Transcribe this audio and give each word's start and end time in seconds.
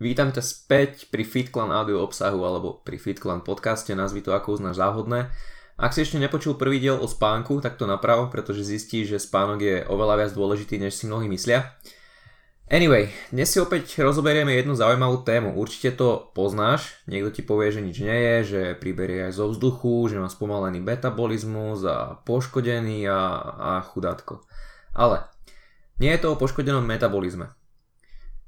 Vítam 0.00 0.32
ťa 0.32 0.40
späť 0.40 1.12
pri 1.12 1.28
FitClan 1.28 1.68
audio 1.68 2.00
obsahu 2.00 2.40
alebo 2.40 2.80
pri 2.80 2.96
FitClan 2.96 3.44
podcaste, 3.44 3.92
nazvi 3.92 4.24
to 4.24 4.32
ako 4.32 4.56
uznáš 4.56 4.80
záhodné. 4.80 5.28
Ak 5.76 5.92
si 5.92 6.08
ešte 6.08 6.16
nepočul 6.16 6.56
prvý 6.56 6.80
diel 6.80 6.96
o 6.96 7.04
spánku, 7.04 7.60
tak 7.60 7.76
to 7.76 7.84
naprav, 7.84 8.32
pretože 8.32 8.64
zistíš, 8.64 9.12
že 9.12 9.20
spánok 9.20 9.60
je 9.60 9.76
oveľa 9.84 10.24
viac 10.24 10.32
dôležitý, 10.32 10.80
než 10.80 10.96
si 10.96 11.04
mnohí 11.04 11.28
myslia. 11.28 11.76
Anyway, 12.72 13.12
dnes 13.28 13.52
si 13.52 13.60
opäť 13.60 14.00
rozoberieme 14.00 14.56
jednu 14.56 14.72
zaujímavú 14.72 15.20
tému. 15.20 15.52
Určite 15.52 15.92
to 15.92 16.32
poznáš, 16.32 16.96
niekto 17.04 17.36
ti 17.36 17.42
povie, 17.44 17.68
že 17.68 17.84
nič 17.84 18.00
nie 18.00 18.16
je, 18.16 18.36
že 18.48 18.62
priberie 18.80 19.28
aj 19.28 19.36
zo 19.36 19.52
vzduchu, 19.52 20.08
že 20.08 20.16
má 20.16 20.32
spomalený 20.32 20.80
metabolizmus 20.80 21.84
a 21.84 22.16
poškodený 22.24 23.04
a, 23.04 23.20
a 23.52 23.70
chudátko. 23.84 24.48
Ale 24.96 25.28
nie 26.00 26.08
je 26.08 26.24
to 26.24 26.32
o 26.32 26.40
poškodenom 26.40 26.88
metabolizme. 26.88 27.52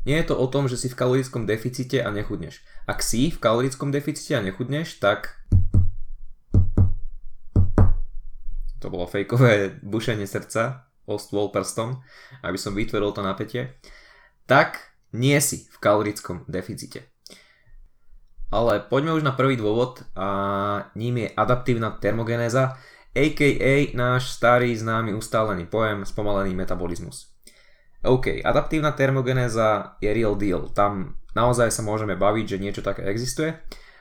Nie 0.02 0.18
je 0.22 0.34
to 0.34 0.38
o 0.38 0.50
tom, 0.50 0.66
že 0.66 0.74
si 0.74 0.90
v 0.90 0.98
kalorickom 0.98 1.46
deficite 1.46 2.02
a 2.02 2.10
nechudneš. 2.10 2.58
Ak 2.90 3.06
si 3.06 3.30
v 3.30 3.38
kalorickom 3.38 3.94
deficite 3.94 4.34
a 4.34 4.42
nechudneš, 4.42 4.98
tak... 4.98 5.38
To 8.82 8.90
bolo 8.90 9.06
fejkové 9.06 9.78
bušenie 9.78 10.26
srdca 10.26 10.90
o 11.06 11.14
stôl 11.14 11.54
prstom, 11.54 12.02
aby 12.42 12.58
som 12.58 12.74
vytvoril 12.74 13.14
to 13.14 13.22
napätie. 13.22 13.78
Tak 14.50 14.90
nie 15.14 15.38
si 15.38 15.70
v 15.70 15.76
kalorickom 15.78 16.42
deficite. 16.50 17.06
Ale 18.52 18.84
poďme 18.84 19.16
už 19.16 19.22
na 19.22 19.32
prvý 19.32 19.54
dôvod 19.54 20.02
a 20.18 20.28
ním 20.98 21.24
je 21.24 21.28
adaptívna 21.32 21.94
termogenéza, 21.96 22.76
a.k.a. 23.12 23.92
náš 23.92 24.34
starý 24.34 24.72
známy 24.76 25.14
ustálený 25.14 25.68
pojem 25.68 26.04
spomalený 26.04 26.56
metabolizmus. 26.56 27.31
OK, 28.02 28.42
adaptívna 28.42 28.90
termogenéza 28.90 29.94
je 30.02 30.10
real 30.10 30.34
deal. 30.34 30.66
Tam 30.74 31.14
naozaj 31.38 31.70
sa 31.70 31.86
môžeme 31.86 32.18
baviť, 32.18 32.58
že 32.58 32.62
niečo 32.62 32.82
také 32.82 33.06
existuje 33.06 33.54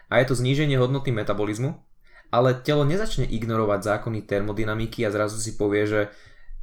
a 0.09 0.13
je 0.17 0.25
to 0.25 0.33
zníženie 0.33 0.73
hodnoty 0.81 1.13
metabolizmu, 1.13 1.77
ale 2.33 2.57
telo 2.65 2.81
nezačne 2.81 3.29
ignorovať 3.29 3.79
zákony 3.85 4.25
termodynamiky 4.25 5.05
a 5.05 5.13
zrazu 5.13 5.37
si 5.37 5.53
povie, 5.53 5.85
že 5.85 6.01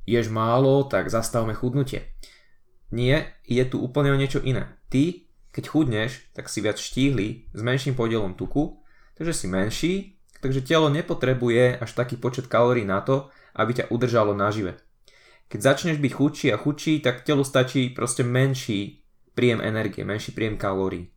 ješ 0.02 0.34
málo, 0.34 0.82
tak 0.90 1.14
zastavme 1.14 1.54
chudnutie. 1.54 2.10
Nie, 2.90 3.38
je 3.46 3.62
tu 3.70 3.78
úplne 3.78 4.10
o 4.10 4.18
niečo 4.18 4.42
iné. 4.42 4.74
Ty, 4.90 5.22
keď 5.54 5.64
chudneš, 5.70 6.10
tak 6.34 6.50
si 6.50 6.58
viac 6.58 6.80
štíhly 6.80 7.54
s 7.54 7.60
menším 7.62 7.94
podielom 7.94 8.34
tuku, 8.34 8.82
takže 9.14 9.30
si 9.36 9.46
menší, 9.46 9.94
takže 10.42 10.66
telo 10.66 10.90
nepotrebuje 10.90 11.78
až 11.78 11.90
taký 11.94 12.18
počet 12.18 12.50
kalórií 12.50 12.82
na 12.82 12.98
to, 12.98 13.30
aby 13.54 13.78
ťa 13.78 13.94
udržalo 13.94 14.34
nažive. 14.34 14.87
Keď 15.48 15.60
začneš 15.60 15.96
byť 15.96 16.12
chudší 16.12 16.46
a 16.52 16.60
chudší, 16.60 17.00
tak 17.00 17.24
telu 17.24 17.40
stačí 17.40 17.88
proste 17.88 18.20
menší 18.20 19.00
príjem 19.32 19.64
energie, 19.64 20.04
menší 20.04 20.36
príjem 20.36 20.60
kalórií. 20.60 21.08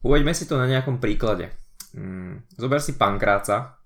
Uveďme 0.00 0.32
si 0.32 0.48
to 0.48 0.56
na 0.56 0.64
nejakom 0.64 0.96
príklade. 0.96 1.52
Hmm, 1.92 2.46
zober 2.56 2.80
si 2.80 2.96
pankráca, 2.96 3.76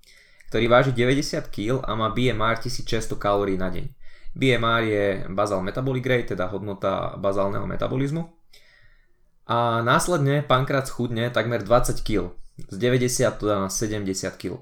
ktorý 0.47 0.69
váži 0.69 0.91
90 0.95 1.49
kg 1.49 1.81
a 1.83 1.91
má 1.97 2.13
BMR 2.13 2.61
1600 2.61 3.17
kalórií 3.19 3.59
na 3.59 3.73
deň. 3.73 3.89
BMR 4.33 4.81
je 4.85 5.03
basal 5.29 5.61
metabolic 5.61 6.05
rate, 6.05 6.37
teda 6.37 6.49
hodnota 6.49 7.17
bazálneho 7.17 7.65
metabolizmu. 7.65 8.29
A 9.49 9.83
následne 9.83 10.41
pankrác 10.45 10.87
chudne 10.87 11.29
takmer 11.29 11.61
20 11.61 11.99
kg. 12.01 12.31
Z 12.69 12.77
90 12.77 13.41
to 13.41 13.43
dá 13.49 13.59
na 13.59 13.69
70 13.69 14.07
kg. 14.39 14.61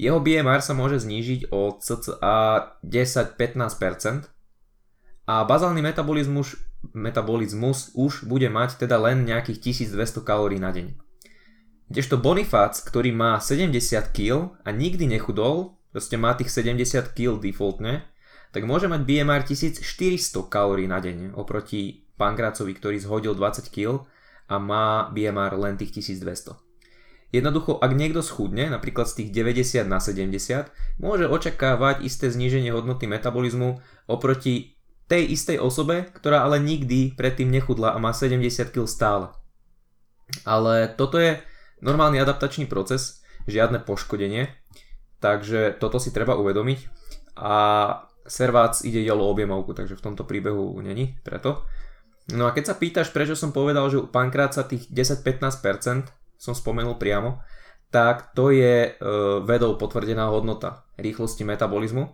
Jeho 0.00 0.16
BMR 0.16 0.64
sa 0.64 0.72
môže 0.72 1.04
znížiť 1.04 1.52
o 1.52 1.76
cca 1.76 2.72
10-15% 2.80 4.32
a 5.28 5.44
bazálny 5.44 5.84
metabolizmus, 5.84 6.56
metabolizmus 6.96 7.92
už 7.92 8.24
bude 8.24 8.48
mať 8.48 8.88
teda 8.88 8.96
len 8.96 9.28
nejakých 9.28 9.60
1200 9.92 10.24
kalórií 10.24 10.56
na 10.56 10.72
deň. 10.72 10.96
Kdežto 11.92 12.16
Bonifác, 12.16 12.80
ktorý 12.80 13.12
má 13.12 13.36
70 13.44 13.76
kg 14.16 14.56
a 14.64 14.72
nikdy 14.72 15.04
nechudol, 15.04 15.76
proste 15.92 16.16
má 16.16 16.32
tých 16.32 16.48
70 16.48 17.12
kg 17.12 17.36
defaultne, 17.36 18.08
tak 18.56 18.64
môže 18.64 18.88
mať 18.88 19.04
BMR 19.04 19.44
1400 19.44 19.84
kalórií 20.48 20.88
na 20.88 21.04
deň 21.04 21.36
oproti 21.36 22.08
Pankrácovi, 22.16 22.72
ktorý 22.72 22.96
zhodil 23.04 23.36
20 23.36 23.68
kg 23.68 24.08
a 24.48 24.56
má 24.56 25.12
BMR 25.12 25.60
len 25.60 25.76
tých 25.76 26.00
1200. 26.00 26.69
Jednoducho, 27.30 27.78
ak 27.78 27.94
niekto 27.94 28.26
schudne, 28.26 28.66
napríklad 28.66 29.06
z 29.06 29.22
tých 29.22 29.30
90 29.30 29.86
na 29.86 30.02
70, 30.02 30.66
môže 30.98 31.30
očakávať 31.30 32.02
isté 32.02 32.26
zníženie 32.26 32.74
hodnoty 32.74 33.06
metabolizmu 33.06 33.78
oproti 34.10 34.74
tej 35.06 35.30
istej 35.38 35.62
osobe, 35.62 36.10
ktorá 36.10 36.42
ale 36.42 36.58
nikdy 36.58 37.14
predtým 37.14 37.50
nechudla 37.50 37.94
a 37.94 38.02
má 38.02 38.10
70 38.10 38.74
kg 38.74 38.86
stále. 38.86 39.30
Ale 40.42 40.90
toto 40.90 41.18
je 41.18 41.38
normálny 41.82 42.18
adaptačný 42.18 42.66
proces, 42.66 43.22
žiadne 43.46 43.82
poškodenie, 43.82 44.50
takže 45.22 45.78
toto 45.78 46.02
si 46.02 46.10
treba 46.14 46.34
uvedomiť 46.34 46.78
a 47.38 47.54
servác 48.26 48.82
ide 48.82 49.02
jelo 49.02 49.26
objemovku, 49.30 49.74
takže 49.74 49.98
v 49.98 50.04
tomto 50.06 50.26
príbehu 50.26 50.78
není 50.82 51.18
preto. 51.22 51.62
No 52.30 52.46
a 52.46 52.54
keď 52.54 52.74
sa 52.74 52.78
pýtaš, 52.78 53.10
prečo 53.10 53.34
som 53.34 53.50
povedal, 53.50 53.90
že 53.90 53.98
u 53.98 54.06
pankráca 54.06 54.62
tých 54.62 54.86
10-15% 54.90 56.19
som 56.40 56.56
spomenul 56.56 56.96
priamo, 56.96 57.44
tak 57.92 58.32
to 58.32 58.48
je 58.48 58.88
e, 58.88 58.90
vedou 59.44 59.76
potvrdená 59.76 60.32
hodnota 60.32 60.88
rýchlosti 60.96 61.44
metabolizmu 61.44 62.08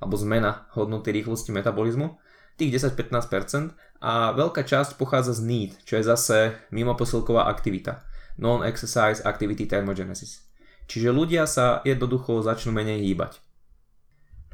alebo 0.00 0.14
zmena 0.16 0.70
hodnoty 0.72 1.12
rýchlosti 1.12 1.52
metabolizmu 1.52 2.16
tých 2.56 2.80
10-15% 2.80 3.76
a 4.00 4.32
veľká 4.32 4.64
časť 4.64 4.96
pochádza 4.96 5.36
z 5.36 5.40
NEAT, 5.44 5.72
čo 5.84 6.00
je 6.00 6.04
zase 6.08 6.38
mimo 6.72 6.96
posilková 6.96 7.52
aktivita. 7.52 8.00
Non-exercise 8.40 9.24
activity 9.28 9.68
thermogenesis. 9.68 10.44
Čiže 10.88 11.12
ľudia 11.12 11.44
sa 11.44 11.84
jednoducho 11.84 12.40
začnú 12.40 12.72
menej 12.72 13.04
hýbať. 13.04 13.40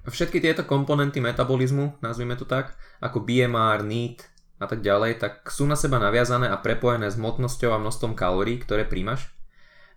Všetky 0.03 0.43
tieto 0.43 0.66
komponenty 0.66 1.22
metabolizmu, 1.22 2.03
nazvime 2.03 2.34
to 2.34 2.43
tak, 2.43 2.75
ako 2.99 3.22
BMR, 3.22 3.87
NEAT, 3.87 4.31
a 4.62 4.71
tak 4.71 4.81
ďalej, 4.87 5.19
tak 5.19 5.50
sú 5.50 5.67
na 5.67 5.75
seba 5.75 5.99
naviazané 5.99 6.47
a 6.47 6.56
prepojené 6.56 7.11
s 7.11 7.19
hmotnosťou 7.19 7.75
a 7.75 7.83
množstvom 7.83 8.15
kalórií, 8.15 8.62
ktoré 8.62 8.87
príjmaš. 8.87 9.28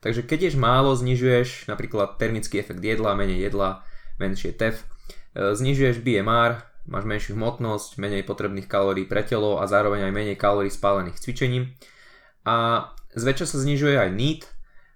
Takže 0.01 0.25
keď 0.25 0.49
ješ 0.49 0.55
málo, 0.57 0.97
znižuješ 0.97 1.69
napríklad 1.69 2.17
termický 2.17 2.61
efekt 2.61 2.81
jedla, 2.81 3.17
menej 3.17 3.49
jedla, 3.49 3.85
menšie 4.21 4.53
TEF, 4.53 4.81
e, 5.33 5.53
znižuješ 5.57 6.01
BMR, 6.01 6.61
máš 6.85 7.05
menšiu 7.05 7.33
hmotnosť, 7.33 7.97
menej 7.97 8.25
potrebných 8.25 8.69
kalórií 8.69 9.09
pre 9.09 9.25
telo 9.25 9.57
a 9.57 9.65
zároveň 9.65 10.09
aj 10.09 10.13
menej 10.13 10.37
kalórií 10.37 10.69
spálených 10.69 11.17
cvičením. 11.17 11.73
A 12.45 12.89
zväčša 13.17 13.55
sa 13.55 13.57
znižuje 13.57 13.97
aj 13.97 14.09
NEAT, 14.13 14.41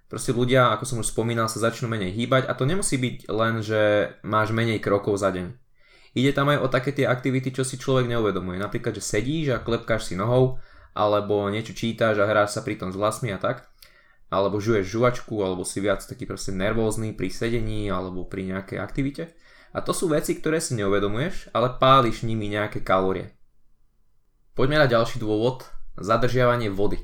proste 0.06 0.30
ľudia, 0.30 0.70
ako 0.74 0.84
som 0.86 1.00
už 1.02 1.10
spomínal, 1.10 1.50
sa 1.50 1.58
začnú 1.62 1.90
menej 1.90 2.14
hýbať 2.14 2.46
a 2.46 2.54
to 2.54 2.66
nemusí 2.66 2.94
byť 2.98 3.26
len, 3.30 3.62
že 3.62 4.14
máš 4.22 4.54
menej 4.54 4.78
krokov 4.78 5.18
za 5.18 5.34
deň. 5.34 5.69
Ide 6.10 6.34
tam 6.34 6.50
aj 6.50 6.58
o 6.58 6.66
také 6.66 6.90
tie 6.90 7.06
aktivity, 7.06 7.54
čo 7.54 7.62
si 7.62 7.78
človek 7.78 8.10
neuvedomuje. 8.10 8.58
Napríklad, 8.58 8.98
že 8.98 9.02
sedíš 9.04 9.54
a 9.54 9.62
klepkáš 9.62 10.10
si 10.10 10.14
nohou, 10.18 10.58
alebo 10.90 11.46
niečo 11.46 11.70
čítaš 11.70 12.18
a 12.18 12.26
hráš 12.26 12.58
sa 12.58 12.66
pri 12.66 12.74
tom 12.74 12.90
s 12.90 12.98
vlasmi 12.98 13.30
a 13.30 13.38
tak. 13.38 13.70
Alebo 14.30 14.58
žuješ 14.58 14.90
žuvačku, 14.90 15.38
alebo 15.42 15.62
si 15.62 15.78
viac 15.78 16.02
taký 16.02 16.26
proste 16.26 16.50
nervózny 16.50 17.14
pri 17.14 17.30
sedení 17.30 17.90
alebo 17.90 18.26
pri 18.26 18.46
nejakej 18.46 18.78
aktivite. 18.78 19.34
A 19.70 19.86
to 19.86 19.94
sú 19.94 20.10
veci, 20.10 20.34
ktoré 20.34 20.58
si 20.58 20.74
neuvedomuješ, 20.74 21.54
ale 21.54 21.78
páliš 21.78 22.26
nimi 22.26 22.50
nejaké 22.50 22.82
kalórie. 22.82 23.38
Poďme 24.58 24.82
na 24.82 24.90
ďalší 24.90 25.22
dôvod, 25.22 25.62
zadržiavanie 25.94 26.74
vody. 26.74 26.98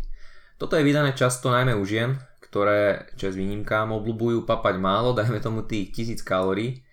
Toto 0.58 0.74
je 0.74 0.82
vydané 0.82 1.14
často 1.14 1.46
najmä 1.54 1.78
u 1.78 1.86
žien, 1.86 2.18
ktoré, 2.42 3.06
čas 3.14 3.38
výnimkám, 3.38 3.94
obľúbujú 3.94 4.48
papať 4.48 4.74
málo, 4.82 5.14
dajme 5.18 5.38
tomu 5.38 5.62
tých 5.62 5.94
1000 5.94 6.26
kalórií, 6.26 6.85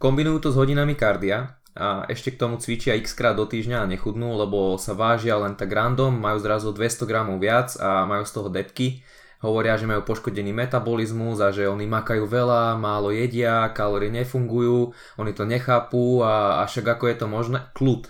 Kombinujú 0.00 0.40
to 0.40 0.48
s 0.48 0.56
hodinami 0.56 0.96
kardia 0.96 1.60
a 1.76 2.08
ešte 2.08 2.32
k 2.32 2.40
tomu 2.40 2.56
cvičia 2.56 2.96
x 2.96 3.12
krát 3.12 3.36
do 3.36 3.44
týždňa 3.44 3.84
a 3.84 3.90
nechudnú, 3.90 4.32
lebo 4.32 4.80
sa 4.80 4.96
vážia 4.96 5.36
len 5.36 5.60
tak 5.60 5.68
random, 5.68 6.16
majú 6.16 6.40
zrazu 6.40 6.72
200 6.72 7.04
gramov 7.04 7.36
viac 7.36 7.76
a 7.76 8.08
majú 8.08 8.24
z 8.24 8.32
toho 8.32 8.48
depky. 8.48 9.04
Hovoria, 9.44 9.76
že 9.76 9.84
majú 9.84 10.00
poškodený 10.08 10.56
metabolizmus 10.56 11.44
a 11.44 11.52
že 11.52 11.68
oni 11.68 11.84
makajú 11.84 12.24
veľa, 12.24 12.80
málo 12.80 13.12
jedia, 13.12 13.68
kalórie 13.76 14.08
nefungujú, 14.08 14.96
oni 15.20 15.32
to 15.36 15.44
nechápu 15.44 16.24
a, 16.24 16.60
a 16.60 16.68
však 16.68 16.96
ako 16.96 17.04
je 17.04 17.16
to 17.20 17.26
možné? 17.28 17.58
Kľud. 17.76 18.08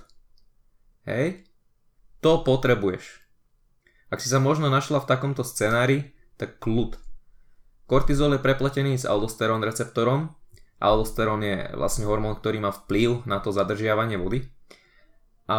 Hej? 1.11 1.43
To 2.23 2.47
potrebuješ. 2.47 3.19
Ak 4.15 4.23
si 4.23 4.31
sa 4.31 4.39
možno 4.39 4.71
našla 4.71 5.03
v 5.03 5.11
takomto 5.11 5.43
scenári, 5.43 6.15
tak 6.39 6.63
kľud. 6.63 6.99
Kortizol 7.91 8.39
je 8.39 8.43
prepletený 8.47 8.95
s 8.95 9.07
aldosterón 9.07 9.67
receptorom, 9.67 10.39
Aldosterón 10.81 11.45
je 11.45 11.69
vlastne 11.77 12.09
hormón, 12.09 12.41
ktorý 12.41 12.59
má 12.65 12.73
vplyv 12.73 13.29
na 13.29 13.39
to 13.45 13.53
zadržiavanie 13.53 14.17
vody. 14.17 14.49
A 15.45 15.59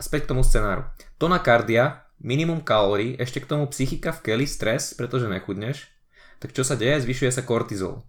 späť 0.00 0.24
k 0.24 0.30
tomu 0.32 0.40
scenáru. 0.40 0.88
Tonakardia, 1.20 2.08
minimum 2.16 2.64
kalórií, 2.64 3.20
ešte 3.20 3.44
k 3.44 3.50
tomu 3.52 3.68
psychika 3.68 4.16
v 4.16 4.24
keli, 4.24 4.46
stres, 4.48 4.96
pretože 4.96 5.28
nechudneš. 5.28 5.92
Tak 6.40 6.56
čo 6.56 6.64
sa 6.64 6.80
deje? 6.80 7.04
Zvyšuje 7.04 7.30
sa 7.30 7.44
kortizol. 7.44 8.08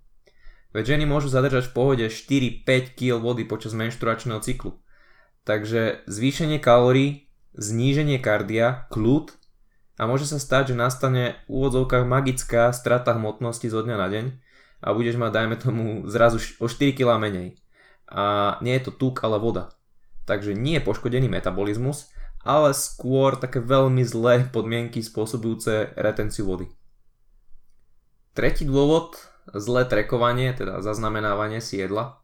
Veď 0.71 0.95
ženy 0.95 1.07
môžu 1.07 1.27
zadržať 1.31 1.71
v 1.71 1.75
pohode 1.75 2.05
4-5 2.07 2.99
kg 2.99 3.19
vody 3.19 3.43
počas 3.47 3.71
menštruačného 3.75 4.39
cyklu. 4.39 4.79
Takže 5.47 6.03
zvýšenie 6.07 6.59
kalórií, 6.59 7.31
zníženie 7.55 8.19
kardia, 8.19 8.87
kľud 8.91 9.31
a 9.95 10.03
môže 10.03 10.27
sa 10.27 10.35
stať, 10.35 10.75
že 10.75 10.75
nastane 10.75 11.39
v 11.47 11.63
úvodzovkách 11.63 12.03
magická 12.03 12.75
strata 12.75 13.15
hmotnosti 13.15 13.67
zo 13.71 13.87
dňa 13.87 13.95
na 13.95 14.07
deň 14.11 14.25
a 14.85 14.93
budeš 14.93 15.17
mať, 15.17 15.33
dajme 15.33 15.55
tomu, 15.57 15.83
zrazu 16.05 16.37
o 16.61 16.69
4 16.69 16.93
kg 16.93 17.17
menej. 17.17 17.57
A 18.05 18.55
nie 18.61 18.77
je 18.77 18.85
to 18.85 18.91
tuk, 18.93 19.25
ale 19.25 19.41
voda. 19.41 19.73
Takže 20.29 20.53
nie 20.53 20.77
je 20.77 20.85
poškodený 20.85 21.25
metabolizmus, 21.25 22.13
ale 22.45 22.77
skôr 22.77 23.33
také 23.33 23.57
veľmi 23.57 24.05
zlé 24.05 24.45
podmienky 24.45 25.01
spôsobujúce 25.01 25.97
retenciu 25.97 26.45
vody. 26.45 26.69
Tretí 28.37 28.69
dôvod, 28.69 29.17
zlé 29.57 29.89
trekovanie, 29.89 30.53
teda 30.53 30.85
zaznamenávanie 30.85 31.57
si 31.65 31.81
jedla. 31.81 32.21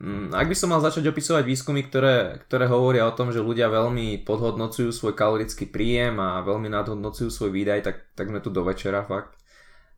Mm, 0.00 0.32
ak 0.32 0.48
by 0.48 0.56
som 0.56 0.72
mal 0.72 0.80
začať 0.80 1.12
opisovať 1.12 1.44
výskumy, 1.44 1.84
ktoré, 1.86 2.40
ktoré 2.48 2.64
hovoria 2.66 3.04
o 3.04 3.14
tom, 3.14 3.30
že 3.30 3.44
ľudia 3.44 3.68
veľmi 3.68 4.24
podhodnocujú 4.24 4.90
svoj 4.90 5.12
kalorický 5.12 5.68
príjem 5.68 6.16
a 6.18 6.40
veľmi 6.40 6.72
nadhodnocujú 6.72 7.28
svoj 7.28 7.52
výdaj, 7.52 7.80
tak, 7.84 7.96
tak 8.16 8.32
sme 8.32 8.40
tu 8.40 8.48
do 8.48 8.64
večera 8.64 9.04
fakt. 9.04 9.43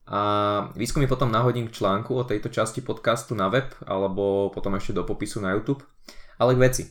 A 0.06 0.20
výskumy 0.78 1.10
potom 1.10 1.34
nahodím 1.34 1.66
k 1.66 1.82
článku 1.82 2.14
o 2.14 2.22
tejto 2.22 2.46
časti 2.46 2.78
podcastu 2.78 3.34
na 3.34 3.50
web 3.50 3.74
alebo 3.82 4.54
potom 4.54 4.78
ešte 4.78 4.94
do 4.94 5.02
popisu 5.02 5.42
na 5.42 5.58
YouTube. 5.58 5.82
Ale 6.38 6.54
k 6.54 6.62
veci. 6.62 6.82
E, 6.86 6.90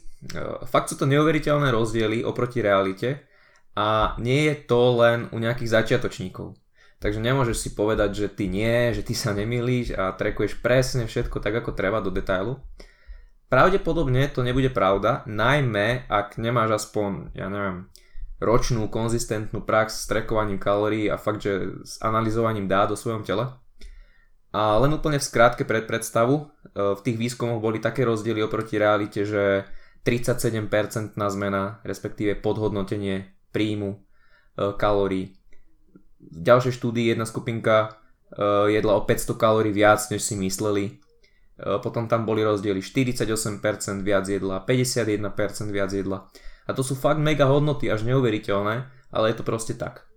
fakt 0.67 0.91
sú 0.91 0.99
to 0.99 1.07
neuveriteľné 1.07 1.71
rozdiely 1.71 2.27
oproti 2.27 2.59
realite 2.59 3.23
a 3.71 4.19
nie 4.19 4.51
je 4.51 4.55
to 4.67 4.99
len 4.99 5.31
u 5.31 5.39
nejakých 5.39 5.71
začiatočníkov. 5.71 6.59
Takže 6.99 7.23
nemôžeš 7.23 7.57
si 7.59 7.69
povedať, 7.71 8.25
že 8.25 8.27
ty 8.31 8.51
nie, 8.51 8.91
že 8.91 9.03
ty 9.03 9.15
sa 9.15 9.31
nemýliš 9.31 9.95
a 9.95 10.11
trekuješ 10.15 10.59
presne 10.59 11.07
všetko 11.07 11.39
tak, 11.39 11.55
ako 11.63 11.71
treba 11.71 12.03
do 12.03 12.11
detailu. 12.11 12.59
Pravdepodobne 13.45 14.27
to 14.33 14.41
nebude 14.41 14.73
pravda, 14.73 15.21
najmä 15.29 16.09
ak 16.09 16.41
nemáš 16.41 16.83
aspoň, 16.83 17.31
ja 17.37 17.45
neviem, 17.45 17.87
ročnú 18.39 18.91
konzistentnú 18.91 19.63
prax 19.63 20.03
s 20.03 20.05
trekovaním 20.11 20.59
kalórií 20.59 21.07
a 21.07 21.15
fakt, 21.15 21.43
že 21.43 21.79
s 21.83 21.99
analyzovaním 22.03 22.67
dá 22.67 22.83
do 22.85 22.99
svojom 22.99 23.23
tele. 23.23 23.47
A 24.55 24.79
len 24.79 24.91
úplne 24.95 25.19
v 25.19 25.27
skrátke 25.27 25.67
pred 25.67 25.83
predstavu, 25.83 26.35
e, 26.39 26.95
v 26.95 27.01
tých 27.03 27.17
výskumoch 27.19 27.59
boli 27.59 27.83
také 27.83 28.07
rozdiely 28.07 28.39
oproti 28.43 28.79
realite, 28.79 29.27
že 29.27 29.67
37% 30.07 30.71
zmena, 31.15 31.83
respektíve 31.83 32.39
podhodnotenie 32.39 33.35
príjmu 33.51 33.91
e, 33.91 33.97
kalórií. 34.79 35.35
V 36.23 36.39
ďalšej 36.39 36.71
štúdii 36.79 37.11
jedna 37.11 37.27
skupinka 37.27 37.99
e, 38.31 38.79
jedla 38.79 38.95
o 38.95 39.03
500 39.03 39.35
kalórií 39.35 39.75
viac, 39.75 39.99
než 40.07 40.23
si 40.23 40.39
mysleli 40.39 41.03
potom 41.55 42.11
tam 42.11 42.27
boli 42.27 42.43
rozdiely 42.43 42.83
48% 42.83 44.03
viac 44.03 44.27
jedla, 44.27 44.59
51% 44.67 45.71
viac 45.71 45.87
jedla. 45.87 46.27
A 46.65 46.73
to 46.73 46.81
sú 46.81 46.97
fakt 46.97 47.21
mega 47.21 47.45
hodnoty, 47.45 47.87
až 47.89 48.05
neuveriteľné, 48.09 48.89
ale 49.13 49.25
je 49.29 49.35
to 49.37 49.45
proste 49.45 49.77
tak. 49.77 50.09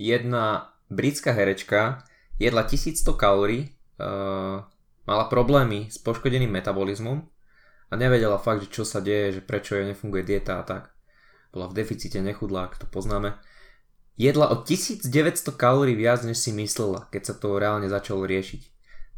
Jedna 0.00 0.72
britská 0.88 1.34
herečka 1.34 2.06
jedla 2.40 2.64
1100 2.64 3.04
kalórií, 3.18 3.74
uh, 4.00 4.64
mala 5.04 5.24
problémy 5.28 5.90
s 5.90 5.98
poškodeným 5.98 6.48
metabolizmom 6.48 7.26
a 7.90 7.92
nevedela 7.98 8.38
fakt, 8.38 8.64
že 8.64 8.72
čo 8.80 8.84
sa 8.86 9.02
deje, 9.02 9.38
že 9.38 9.42
prečo 9.42 9.76
jej 9.76 9.84
nefunguje 9.90 10.22
dieta 10.22 10.62
a 10.62 10.66
tak. 10.66 10.94
Bola 11.50 11.66
v 11.66 11.82
deficite, 11.82 12.22
nechudla, 12.22 12.70
ak 12.70 12.78
to 12.78 12.86
poznáme. 12.86 13.34
Jedla 14.14 14.54
o 14.54 14.62
1900 14.62 15.10
kalórií 15.58 15.98
viac, 15.98 16.22
než 16.22 16.38
si 16.38 16.54
myslela, 16.54 17.10
keď 17.10 17.22
sa 17.32 17.34
to 17.34 17.58
reálne 17.58 17.90
začalo 17.90 18.22
riešiť. 18.28 18.62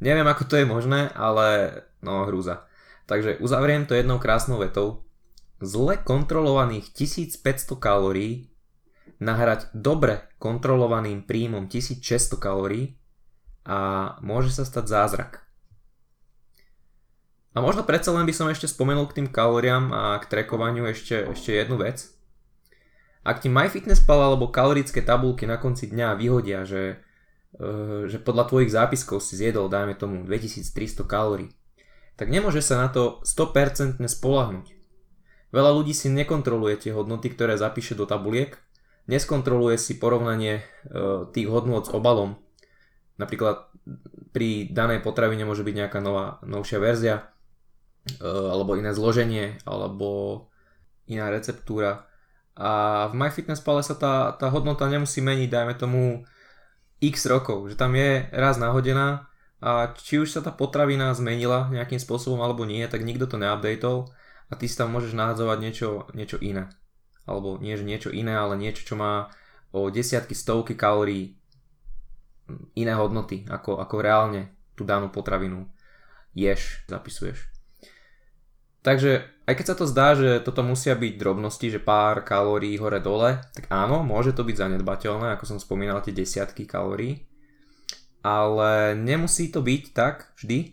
Neviem, 0.02 0.26
ako 0.26 0.42
to 0.48 0.54
je 0.58 0.66
možné, 0.66 1.12
ale 1.14 1.78
no 2.00 2.26
hrúza. 2.26 2.66
Takže 3.06 3.38
uzavriem 3.38 3.86
to 3.86 3.94
jednou 3.94 4.18
krásnou 4.18 4.58
vetou. 4.58 5.06
Zle 5.62 5.94
kontrolovaných 6.02 6.90
1500 6.90 7.78
kalórií 7.78 8.50
nahrať 9.22 9.70
dobre 9.70 10.26
kontrolovaným 10.42 11.22
príjmom 11.22 11.70
1600 11.70 12.42
kalórií 12.42 12.98
a 13.62 14.18
môže 14.26 14.50
sa 14.50 14.66
stať 14.66 14.90
zázrak. 14.90 15.32
A 17.54 17.62
možno 17.62 17.86
predsa 17.86 18.10
len 18.10 18.26
by 18.26 18.34
som 18.34 18.50
ešte 18.50 18.66
spomenul 18.66 19.06
k 19.06 19.22
tým 19.22 19.28
kalóriám 19.30 19.94
a 19.94 20.02
k 20.18 20.26
trekovaniu 20.26 20.90
ešte, 20.90 21.30
ešte 21.30 21.54
jednu 21.54 21.78
vec. 21.78 22.10
Ak 23.22 23.38
ti 23.38 23.46
MyFitnessPal 23.46 24.18
alebo 24.18 24.50
kalorické 24.50 24.98
tabulky 24.98 25.46
na 25.46 25.62
konci 25.62 25.86
dňa 25.86 26.18
vyhodia, 26.18 26.66
že 26.66 26.98
Eh, 27.52 28.08
že 28.08 28.16
podľa 28.16 28.48
tvojich 28.48 28.72
zápiskov 28.72 29.20
si 29.20 29.36
zjedol, 29.36 29.68
dajme 29.68 29.92
tomu, 29.92 30.24
2300 30.24 31.04
kalórií, 31.04 31.52
tak 32.16 32.32
nemôže 32.32 32.64
sa 32.64 32.80
na 32.80 32.88
to 32.88 33.20
100% 33.28 34.00
spolahnuť. 34.08 34.72
Veľa 35.52 35.70
ľudí 35.76 35.92
si 35.92 36.08
nekontroluje 36.08 36.80
tie 36.80 36.96
hodnoty, 36.96 37.28
ktoré 37.28 37.60
zapíše 37.60 37.92
do 37.92 38.08
tabuliek, 38.08 38.56
neskontroluje 39.06 39.76
si 39.76 40.00
porovnanie 40.00 40.64
eh, 40.64 41.28
tých 41.30 41.46
hodnot 41.52 41.86
s 41.86 41.94
obalom. 41.94 42.40
Napríklad 43.20 43.68
pri 44.32 44.72
danej 44.72 45.04
potravine 45.04 45.44
môže 45.44 45.60
byť 45.60 45.74
nejaká 45.76 45.98
nová, 46.00 46.40
novšia 46.42 46.80
verzia, 46.80 47.28
eh, 48.08 48.24
alebo 48.24 48.80
iné 48.80 48.96
zloženie, 48.96 49.60
alebo 49.68 50.48
iná 51.04 51.28
receptúra. 51.28 52.08
A 52.56 53.08
v 53.12 53.16
MyFitnessPale 53.16 53.84
sa 53.84 53.96
tá, 53.96 54.32
tá 54.36 54.48
hodnota 54.52 54.88
nemusí 54.88 55.20
meniť, 55.20 55.48
dajme 55.48 55.74
tomu 55.76 56.24
x 57.00 57.28
rokov, 57.28 57.72
že 57.72 57.76
tam 57.76 57.96
je 57.96 58.28
raz 58.30 58.60
nahodená 58.60 59.28
a 59.62 59.90
či 59.96 60.20
už 60.20 60.28
sa 60.30 60.40
tá 60.44 60.52
potravina 60.52 61.10
zmenila 61.16 61.72
nejakým 61.72 61.98
spôsobom 61.98 62.38
alebo 62.44 62.62
nie, 62.68 62.84
tak 62.86 63.02
nikto 63.02 63.26
to 63.26 63.40
neupdateol 63.40 64.12
a 64.52 64.56
ty 64.60 64.68
si 64.68 64.76
tam 64.76 64.92
môžeš 64.92 65.16
nahadzovať 65.16 65.58
niečo, 65.64 65.88
niečo 66.12 66.36
iné. 66.44 66.68
Alebo 67.24 67.56
nie, 67.56 67.72
že 67.72 67.88
niečo 67.88 68.12
iné, 68.12 68.36
ale 68.36 68.60
niečo, 68.60 68.84
čo 68.84 69.00
má 69.00 69.32
o 69.72 69.88
desiatky, 69.88 70.36
stovky 70.36 70.76
kalórií 70.76 71.40
iné 72.76 72.92
hodnoty, 72.92 73.48
ako, 73.48 73.80
ako 73.80 73.94
reálne 74.04 74.52
tú 74.76 74.84
danú 74.84 75.08
potravinu 75.08 75.64
ješ, 76.36 76.84
zapisuješ. 76.84 77.48
Takže 78.82 79.24
aj 79.46 79.54
keď 79.54 79.66
sa 79.66 79.76
to 79.78 79.86
zdá, 79.86 80.18
že 80.18 80.42
toto 80.42 80.66
musia 80.66 80.98
byť 80.98 81.14
drobnosti, 81.14 81.66
že 81.70 81.78
pár 81.78 82.26
kalórií 82.26 82.74
hore-dole, 82.76 83.38
tak 83.54 83.70
áno, 83.70 84.02
môže 84.02 84.34
to 84.34 84.42
byť 84.42 84.58
zanedbateľné, 84.58 85.32
ako 85.32 85.44
som 85.54 85.58
spomínal 85.62 86.02
tie 86.02 86.12
desiatky 86.12 86.66
kalórií, 86.66 87.24
ale 88.26 88.98
nemusí 88.98 89.54
to 89.54 89.62
byť 89.62 89.82
tak 89.94 90.34
vždy. 90.34 90.58
E, 90.66 90.70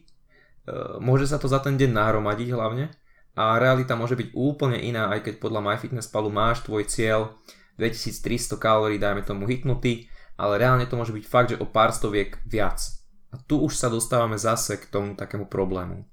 môže 0.97 1.29
sa 1.29 1.37
to 1.37 1.45
za 1.45 1.61
ten 1.61 1.77
deň 1.77 1.93
nahromadiť 1.93 2.49
hlavne 2.49 2.89
a 3.37 3.59
realita 3.61 3.93
môže 3.93 4.17
byť 4.17 4.33
úplne 4.33 4.79
iná, 4.79 5.13
aj 5.13 5.29
keď 5.29 5.33
podľa 5.41 5.61
MyFitnessPalu 5.61 6.29
máš 6.33 6.65
tvoj 6.65 6.85
cieľ 6.89 7.37
2300 7.79 8.59
kalórií, 8.59 8.99
dajme 8.99 9.23
tomu 9.23 9.47
hitnutý, 9.47 10.11
ale 10.35 10.59
reálne 10.59 10.87
to 10.87 10.99
môže 10.99 11.15
byť 11.15 11.25
fakt, 11.27 11.49
že 11.55 11.61
o 11.61 11.67
pár 11.67 11.95
stoviek 11.95 12.39
viac. 12.43 12.79
A 13.29 13.37
tu 13.37 13.61
už 13.61 13.77
sa 13.77 13.87
dostávame 13.87 14.35
zase 14.35 14.79
k 14.81 14.89
tomu 14.89 15.13
takému 15.13 15.45
problému. 15.47 16.03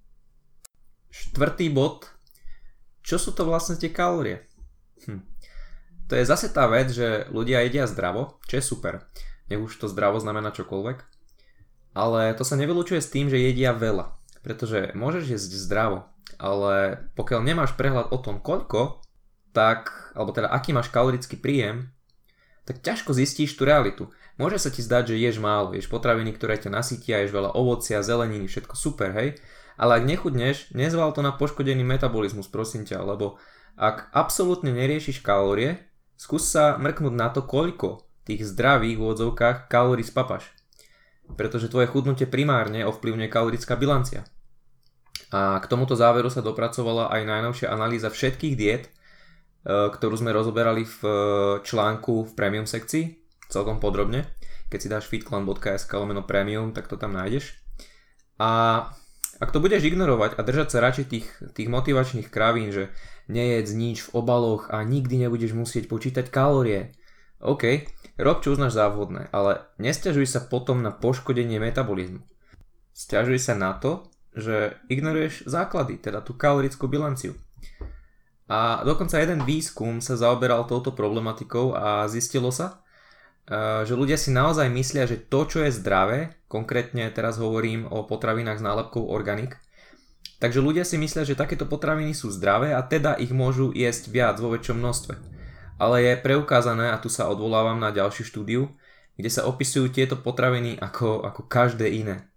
Štvrtý 1.11 1.73
bod. 1.73 2.13
Čo 3.01 3.17
sú 3.17 3.31
to 3.33 3.47
vlastne 3.47 3.79
tie 3.79 3.89
kalórie? 3.89 4.45
Hm. 5.07 5.23
To 6.07 6.15
je 6.15 6.29
zase 6.29 6.51
tá 6.53 6.67
vec, 6.71 6.91
že 6.91 7.27
ľudia 7.31 7.65
jedia 7.67 7.87
zdravo, 7.87 8.39
čo 8.47 8.59
je 8.61 8.65
super. 8.67 9.07
Nech 9.47 9.63
už 9.63 9.79
to 9.79 9.87
zdravo 9.87 10.19
znamená 10.19 10.51
čokoľvek. 10.55 10.99
Ale 11.97 12.37
to 12.37 12.45
sa 12.45 12.59
nevylučuje 12.59 13.01
s 13.01 13.11
tým, 13.11 13.33
že 13.33 13.41
jedia 13.41 13.73
veľa. 13.73 14.15
Pretože 14.45 14.93
môžeš 14.93 15.25
jesť 15.39 15.53
zdravo, 15.57 16.07
ale 16.37 17.07
pokiaľ 17.15 17.41
nemáš 17.47 17.79
prehľad 17.79 18.11
o 18.11 18.19
tom 18.19 18.43
koľko, 18.43 19.01
tak, 19.55 20.13
alebo 20.13 20.35
teda 20.37 20.53
aký 20.53 20.77
máš 20.77 20.93
kalorický 20.93 21.41
príjem, 21.41 21.95
tak 22.67 22.83
ťažko 22.83 23.15
zistíš 23.15 23.55
tú 23.55 23.63
realitu. 23.65 24.11
Môže 24.37 24.61
sa 24.61 24.69
ti 24.69 24.85
zdať, 24.85 25.15
že 25.15 25.23
ješ 25.23 25.39
málo, 25.41 25.73
ješ 25.73 25.89
potraviny, 25.89 26.35
ktoré 26.35 26.61
ťa 26.61 26.69
nasytia, 26.69 27.25
ješ 27.25 27.33
veľa 27.33 27.57
ovocia, 27.57 28.05
zeleniny, 28.05 28.51
všetko 28.51 28.75
super, 28.77 29.15
hej, 29.17 29.39
ale 29.81 30.03
ak 30.03 30.05
nechudneš, 30.05 30.73
nezval 30.77 31.15
to 31.17 31.25
na 31.25 31.33
poškodený 31.33 31.85
metabolizmus, 31.87 32.51
prosím 32.51 32.85
ťa, 32.85 33.01
lebo 33.01 33.41
ak 33.77 34.13
absolútne 34.13 34.73
neriešiš 34.73 35.25
kalórie, 35.25 35.89
skús 36.17 36.49
sa 36.49 36.77
mrknúť 36.77 37.15
na 37.17 37.29
to, 37.33 37.45
koľko 37.45 38.05
tých 38.25 38.45
zdravých 38.45 38.99
v 38.99 39.05
odzovkách 39.05 39.69
kalórií 39.69 40.05
spapaš. 40.05 40.49
Pretože 41.37 41.69
tvoje 41.69 41.87
chudnutie 41.89 42.25
primárne 42.25 42.89
ovplyvňuje 42.89 43.29
kalorická 43.29 43.77
bilancia. 43.77 44.25
A 45.35 45.59
k 45.59 45.67
tomuto 45.67 45.99
záveru 45.99 46.31
sa 46.31 46.45
dopracovala 46.45 47.11
aj 47.11 47.23
najnovšia 47.27 47.69
analýza 47.73 48.09
všetkých 48.13 48.55
diet, 48.55 48.85
e, 48.87 48.91
ktorú 49.91 50.15
sme 50.17 50.31
rozoberali 50.31 50.87
v 50.87 50.99
e, 51.03 51.13
článku 51.67 52.31
v 52.31 52.33
premium 52.39 52.69
sekcii, 52.69 53.19
celkom 53.51 53.83
podrobne. 53.83 54.31
Keď 54.71 54.79
si 54.79 54.89
dáš 54.91 55.11
fitclan.sk 55.11 55.91
lomeno 55.95 56.23
premium, 56.23 56.71
tak 56.71 56.87
to 56.87 56.99
tam 56.99 57.15
nájdeš. 57.15 57.59
A 58.39 58.83
ak 59.37 59.53
to 59.53 59.61
budeš 59.61 59.85
ignorovať 59.85 60.39
a 60.39 60.41
držať 60.47 60.69
sa 60.73 60.79
radšej 60.81 61.07
tých, 61.13 61.27
tých 61.53 61.69
motivačných 61.69 62.33
kravín, 62.33 62.73
že 62.73 62.89
nejedz 63.29 63.69
nič 63.77 63.99
v 64.09 64.23
obaloch 64.23 64.73
a 64.73 64.81
nikdy 64.87 65.27
nebudeš 65.27 65.53
musieť 65.53 65.91
počítať 65.91 66.33
kalórie, 66.33 66.97
OK, 67.45 67.85
rob 68.17 68.41
čo 68.41 68.57
uznáš 68.57 68.81
za 68.81 68.89
vhodné, 68.89 69.29
ale 69.29 69.69
nestiažuj 69.77 70.25
sa 70.25 70.41
potom 70.41 70.81
na 70.81 70.89
poškodenie 70.89 71.61
metabolizmu. 71.61 72.25
Stiažuj 72.97 73.45
sa 73.45 73.53
na 73.53 73.77
to, 73.77 74.09
že 74.37 74.77
ignoruješ 74.93 75.49
základy, 75.49 75.97
teda 75.97 76.21
tú 76.21 76.37
kalorickú 76.37 76.85
bilanciu. 76.87 77.33
A 78.47 78.85
dokonca 78.87 79.19
jeden 79.19 79.43
výskum 79.43 79.99
sa 79.99 80.15
zaoberal 80.15 80.69
touto 80.71 80.95
problematikou 80.95 81.75
a 81.75 82.07
zistilo 82.07 82.55
sa, 82.55 82.85
že 83.83 83.95
ľudia 83.97 84.15
si 84.15 84.31
naozaj 84.31 84.71
myslia, 84.71 85.09
že 85.09 85.19
to, 85.19 85.49
čo 85.51 85.65
je 85.67 85.75
zdravé, 85.75 86.37
konkrétne 86.47 87.11
teraz 87.11 87.41
hovorím 87.43 87.89
o 87.91 88.07
potravinách 88.07 88.61
s 88.61 88.67
nálepkou 88.67 89.03
organik, 89.09 89.59
takže 90.39 90.63
ľudia 90.63 90.87
si 90.87 90.95
myslia, 90.99 91.27
že 91.27 91.39
takéto 91.39 91.67
potraviny 91.67 92.15
sú 92.15 92.31
zdravé 92.31 92.77
a 92.77 92.83
teda 92.87 93.19
ich 93.19 93.35
môžu 93.35 93.75
jesť 93.75 94.15
viac 94.15 94.37
vo 94.39 94.55
väčšom 94.55 94.79
množstve. 94.79 95.15
Ale 95.77 95.97
je 96.07 96.23
preukázané, 96.23 96.95
a 96.95 97.01
tu 97.03 97.11
sa 97.11 97.27
odvolávam 97.27 97.77
na 97.79 97.91
ďalšiu 97.91 98.25
štúdiu, 98.31 98.71
kde 99.17 99.31
sa 99.33 99.49
opisujú 99.49 99.91
tieto 99.91 100.15
potraviny 100.15 100.77
ako, 100.79 101.25
ako 101.25 101.49
každé 101.49 101.89
iné. 101.89 102.29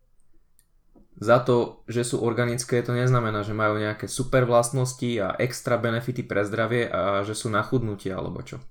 Za 1.20 1.44
to, 1.44 1.84
že 1.92 2.08
sú 2.08 2.24
organické, 2.24 2.80
to 2.80 2.96
neznamená, 2.96 3.44
že 3.44 3.52
majú 3.52 3.76
nejaké 3.76 4.08
super 4.08 4.48
vlastnosti 4.48 5.08
a 5.20 5.36
extra 5.36 5.76
benefity 5.76 6.24
pre 6.24 6.48
zdravie 6.48 6.88
a 6.88 7.28
že 7.28 7.36
sú 7.36 7.52
na 7.52 7.60
chudnutie 7.60 8.16
alebo 8.16 8.40
čo. 8.40 8.64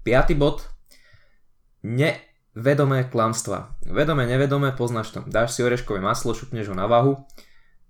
Piatý 0.00 0.32
bod. 0.32 0.64
Nevedomé 1.84 3.04
klamstva. 3.12 3.76
Vedomé, 3.84 4.24
nevedomé, 4.24 4.72
poznáš 4.72 5.12
to. 5.12 5.20
Dáš 5.28 5.52
si 5.52 5.60
oreškové 5.60 6.00
maslo, 6.00 6.32
šupneš 6.32 6.72
ho 6.72 6.76
na 6.76 6.88
váhu, 6.88 7.20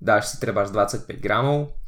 dáš 0.03 0.35
si 0.35 0.43
treba 0.43 0.67
25 0.67 1.07
gramov, 1.23 1.79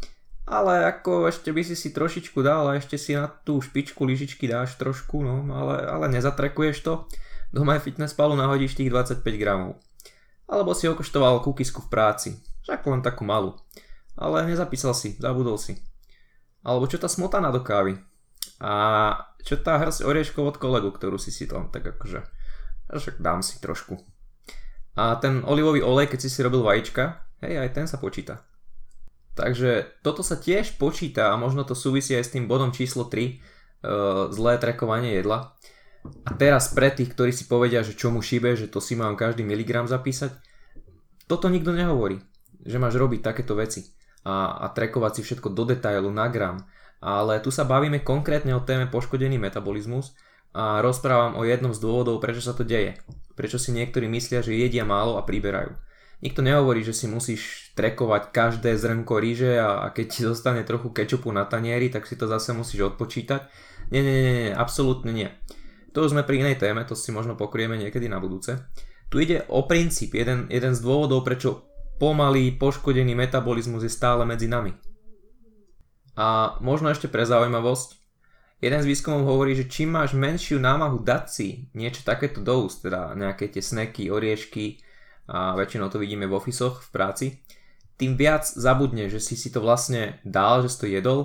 ale 0.47 0.87
ako 0.87 1.27
ešte 1.27 1.51
by 1.51 1.63
si 1.67 1.75
si 1.75 1.91
trošičku 1.91 2.39
dal 2.43 2.71
a 2.71 2.79
ešte 2.79 2.99
si 2.99 3.19
na 3.19 3.27
tú 3.27 3.59
špičku 3.59 4.03
lyžičky 4.03 4.47
dáš 4.47 4.79
trošku, 4.79 5.23
no, 5.23 5.47
ale, 5.51 5.87
ale 5.87 6.07
nezatrekuješ 6.11 6.87
to. 6.87 7.07
Do 7.51 7.67
My 7.67 7.83
Fitness 7.83 8.15
Palu 8.15 8.39
nahodíš 8.39 8.79
tých 8.79 8.91
25 8.95 9.27
gramov. 9.39 9.79
Alebo 10.51 10.75
si 10.75 10.91
okoštoval 10.91 11.47
kukisku 11.47 11.87
v 11.87 11.91
práci, 11.95 12.31
však 12.67 12.83
len 12.91 13.07
takú 13.07 13.23
malú. 13.23 13.55
Ale 14.19 14.43
nezapísal 14.51 14.93
si, 14.99 15.15
zabudol 15.23 15.57
si. 15.57 15.79
Alebo 16.67 16.91
čo 16.91 16.99
tá 16.99 17.07
smotana 17.07 17.55
do 17.55 17.63
kávy. 17.63 18.03
A 18.59 18.73
čo 19.47 19.57
tá 19.57 19.81
hrsť 19.81 20.05
orieškov 20.05 20.43
od 20.45 20.57
kolegu, 20.59 20.91
ktorú 20.93 21.17
si 21.17 21.33
si 21.33 21.49
tam 21.49 21.73
tak 21.73 21.87
akože, 21.97 22.21
však 22.93 23.23
dám 23.23 23.41
si 23.41 23.63
trošku. 23.63 23.97
A 24.99 25.17
ten 25.23 25.47
olivový 25.47 25.81
olej, 25.81 26.11
keď 26.13 26.27
si 26.27 26.29
si 26.29 26.45
robil 26.45 26.61
vajíčka, 26.61 27.25
hej, 27.41 27.57
aj 27.63 27.71
ten 27.73 27.87
sa 27.87 27.97
počíta. 27.97 28.45
Takže 29.39 30.03
toto 30.05 30.21
sa 30.21 30.37
tiež 30.37 30.77
počíta 30.77 31.33
a 31.33 31.41
možno 31.41 31.65
to 31.65 31.73
súvisí 31.73 32.13
aj 32.19 32.25
s 32.29 32.33
tým 32.35 32.45
bodom 32.51 32.75
číslo 32.75 33.09
3, 33.09 33.17
uh, 33.17 33.25
e, 33.25 33.37
zlé 34.35 34.59
trekovanie 34.61 35.17
jedla. 35.17 35.57
A 36.01 36.31
teraz 36.37 36.73
pre 36.73 36.89
tých, 36.89 37.13
ktorí 37.13 37.33
si 37.33 37.45
povedia, 37.45 37.85
že 37.85 37.93
čo 37.93 38.09
mu 38.09 38.25
šíbe, 38.25 38.57
že 38.57 38.73
to 38.73 38.81
si 38.81 38.97
mám 38.97 39.17
každý 39.17 39.45
miligram 39.45 39.85
zapísať, 39.85 40.33
toto 41.29 41.53
nikto 41.53 41.71
nehovorí, 41.77 42.19
že 42.65 42.81
máš 42.81 42.97
robiť 42.97 43.21
takéto 43.21 43.55
veci 43.55 43.93
a, 44.25 44.65
a 44.65 44.67
trekovať 44.73 45.21
si 45.21 45.23
všetko 45.29 45.53
do 45.53 45.69
detailu 45.69 46.09
na 46.09 46.27
gram 46.33 46.65
ale 47.01 47.41
tu 47.41 47.49
sa 47.49 47.65
bavíme 47.65 48.05
konkrétne 48.05 48.53
o 48.53 48.61
téme 48.61 48.87
poškodený 48.87 49.41
metabolizmus 49.41 50.13
a 50.53 50.85
rozprávam 50.85 51.41
o 51.41 51.43
jednom 51.49 51.73
z 51.73 51.81
dôvodov, 51.81 52.21
prečo 52.21 52.45
sa 52.45 52.53
to 52.53 52.61
deje. 52.63 53.01
Prečo 53.35 53.57
si 53.57 53.73
niektorí 53.73 54.05
myslia, 54.13 54.45
že 54.45 54.53
jedia 54.53 54.85
málo 54.85 55.17
a 55.17 55.25
priberajú. 55.25 55.73
Nikto 56.21 56.45
nehovorí, 56.45 56.85
že 56.85 56.93
si 56.93 57.09
musíš 57.09 57.73
trekovať 57.73 58.29
každé 58.29 58.77
zrnko 58.77 59.17
ríže 59.17 59.57
a, 59.57 59.81
a 59.81 59.87
keď 59.89 60.07
ti 60.13 60.21
zostane 60.21 60.61
trochu 60.69 60.93
kečupu 60.93 61.33
na 61.33 61.49
tanieri, 61.49 61.89
tak 61.89 62.05
si 62.05 62.21
to 62.21 62.29
zase 62.29 62.53
musíš 62.53 62.93
odpočítať. 62.93 63.49
Nie, 63.89 64.05
nie, 64.05 64.13
nie, 64.21 64.33
nie, 64.37 64.53
absolútne 64.53 65.17
nie. 65.17 65.33
To 65.91 66.07
už 66.07 66.15
sme 66.15 66.23
pri 66.23 66.47
inej 66.47 66.63
téme, 66.63 66.87
to 66.87 66.95
si 66.95 67.11
možno 67.11 67.35
pokrieme 67.35 67.75
niekedy 67.75 68.07
na 68.07 68.23
budúce. 68.23 68.71
Tu 69.11 69.27
ide 69.27 69.43
o 69.51 69.67
princíp, 69.67 70.15
jeden, 70.15 70.47
jeden 70.47 70.71
z 70.71 70.81
dôvodov, 70.81 71.27
prečo 71.27 71.67
pomalý, 71.99 72.55
poškodený 72.55 73.19
metabolizmus 73.19 73.83
je 73.83 73.93
stále 73.93 74.23
medzi 74.23 74.47
nami. 74.47 74.71
A 76.15 76.57
možno 76.63 76.95
ešte 76.95 77.11
pre 77.11 77.27
zaujímavosť, 77.27 77.99
jeden 78.63 78.81
z 78.81 78.87
výskumov 78.87 79.27
hovorí, 79.27 79.59
že 79.59 79.67
čím 79.67 79.99
máš 79.99 80.15
menšiu 80.15 80.63
námahu 80.63 81.03
dať 81.03 81.25
si 81.27 81.49
niečo 81.75 82.07
takéto 82.07 82.39
do 82.39 82.71
úst, 82.71 82.87
teda 82.87 83.19
nejaké 83.19 83.51
tie 83.51 83.61
sneky, 83.61 84.09
oriešky 84.15 84.79
a 85.27 85.59
väčšinou 85.59 85.91
to 85.91 85.99
vidíme 85.99 86.31
v 86.31 86.37
ofisoch, 86.39 86.87
v 86.87 86.89
práci, 86.95 87.27
tým 88.01 88.17
viac 88.17 88.49
zabudne, 88.49 89.13
že 89.13 89.21
si 89.21 89.37
si 89.37 89.53
to 89.53 89.61
vlastne 89.61 90.23
dal, 90.25 90.65
že 90.65 90.73
si 90.73 90.79
to 90.81 90.87
jedol 90.89 91.21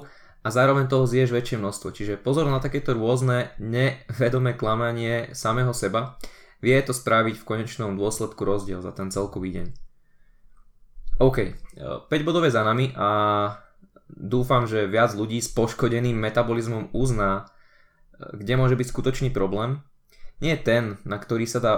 a 0.45 0.47
zároveň 0.53 0.85
toho 0.85 1.09
zješ 1.09 1.33
väčšie 1.33 1.57
množstvo. 1.57 1.89
Čiže 1.89 2.21
pozor 2.21 2.45
na 2.45 2.61
takéto 2.61 2.93
rôzne 2.93 3.49
nevedomé 3.57 4.53
klamanie 4.53 5.33
samého 5.33 5.73
seba. 5.73 6.21
Vie 6.61 6.77
to 6.85 6.93
spraviť 6.93 7.41
v 7.41 7.47
konečnom 7.49 7.97
dôsledku 7.97 8.45
rozdiel 8.45 8.85
za 8.85 8.93
ten 8.93 9.09
celkový 9.09 9.57
deň. 9.57 9.67
OK, 11.17 11.37
5 11.81 12.11
bodové 12.21 12.53
za 12.53 12.61
nami 12.61 12.93
a 12.93 13.09
dúfam, 14.05 14.69
že 14.69 14.85
viac 14.85 15.17
ľudí 15.17 15.41
s 15.41 15.49
poškodeným 15.49 16.13
metabolizmom 16.13 16.93
uzná, 16.93 17.49
kde 18.19 18.53
môže 18.53 18.77
byť 18.77 18.87
skutočný 18.93 19.29
problém. 19.33 19.81
Nie 20.43 20.59
je 20.59 20.67
ten, 20.67 20.83
na 21.07 21.17
ktorý 21.17 21.47
sa 21.47 21.63
dá 21.63 21.73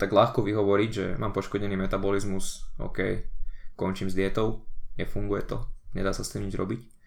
tak 0.00 0.10
ľahko 0.10 0.42
vyhovoriť, 0.42 0.90
že 0.90 1.06
mám 1.20 1.36
poškodený 1.36 1.76
metabolizmus, 1.76 2.74
OK, 2.80 3.22
končím 3.76 4.08
s 4.08 4.16
dietou, 4.16 4.64
nefunguje 4.96 5.44
to, 5.44 5.68
nedá 5.92 6.16
sa 6.16 6.24
s 6.24 6.32
tým 6.32 6.48
nič 6.48 6.56
robiť. 6.56 6.99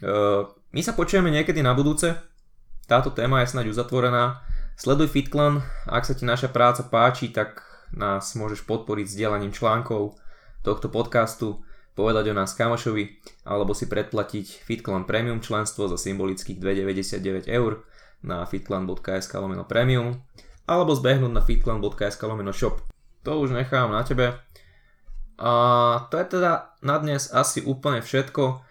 Uh, 0.00 0.48
my 0.72 0.80
sa 0.80 0.96
počujeme 0.96 1.28
niekedy 1.28 1.60
na 1.60 1.76
budúce, 1.76 2.16
táto 2.88 3.12
téma 3.12 3.44
je 3.44 3.52
snáď 3.52 3.72
uzatvorená. 3.76 4.40
Sleduj 4.76 5.12
FitClan, 5.12 5.60
ak 5.84 6.08
sa 6.08 6.16
ti 6.16 6.24
naša 6.24 6.48
práca 6.48 6.88
páči, 6.88 7.28
tak 7.28 7.60
nás 7.92 8.32
môžeš 8.32 8.64
podporiť 8.64 9.04
sdielaním 9.04 9.52
článkov 9.52 10.16
tohto 10.64 10.88
podcastu 10.88 11.60
povedať 11.92 12.32
o 12.32 12.34
nás 12.36 12.56
kamošovi 12.56 13.20
alebo 13.44 13.76
si 13.76 13.84
predplatiť 13.84 14.64
FitClan 14.64 15.04
Premium 15.04 15.44
členstvo 15.44 15.88
za 15.88 16.00
symbolických 16.00 16.56
2,99 16.56 17.52
eur 17.52 17.84
na 18.24 18.48
fitclan.sk 18.48 19.32
lomeno 19.36 19.68
premium 19.68 20.16
alebo 20.64 20.96
zbehnúť 20.96 21.32
na 21.32 21.42
fitclan.sk 21.44 22.22
lomeno 22.24 22.54
shop. 22.54 22.80
To 23.28 23.44
už 23.44 23.52
nechám 23.52 23.92
na 23.92 24.02
tebe. 24.06 24.40
A 25.42 25.52
to 26.08 26.14
je 26.16 26.26
teda 26.38 26.78
na 26.80 26.96
dnes 27.02 27.28
asi 27.34 27.60
úplne 27.66 28.00
všetko. 28.00 28.62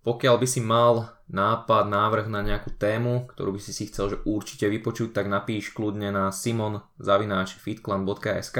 Pokiaľ 0.00 0.40
by 0.40 0.48
si 0.48 0.64
mal 0.64 1.12
nápad, 1.28 1.84
návrh 1.86 2.26
na 2.32 2.40
nejakú 2.40 2.72
tému, 2.80 3.28
ktorú 3.28 3.52
by 3.56 3.60
si 3.60 3.72
si 3.76 3.86
chcel 3.92 4.16
že 4.16 4.24
určite 4.24 4.64
vypočuť, 4.66 5.12
tak 5.12 5.28
napíš 5.28 5.76
kľudne 5.76 6.08
na 6.08 6.32
simon.fitclan.sk 6.32 8.58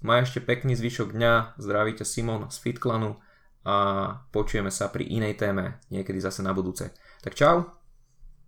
Maj 0.00 0.24
ešte 0.24 0.40
pekný 0.40 0.72
zvyšok 0.78 1.12
dňa, 1.12 1.60
zdraví 1.60 1.92
ťa 1.92 2.08
Simon 2.08 2.48
z 2.48 2.56
Fitklanu 2.56 3.20
a 3.68 3.76
počujeme 4.32 4.72
sa 4.72 4.88
pri 4.88 5.04
inej 5.04 5.36
téme 5.36 5.76
niekedy 5.92 6.16
zase 6.16 6.40
na 6.40 6.56
budúce. 6.56 6.88
Tak 7.20 7.36
čau! 7.36 7.79